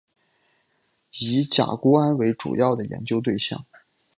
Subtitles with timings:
[1.19, 3.63] 以甲钴胺为主要的研究对象。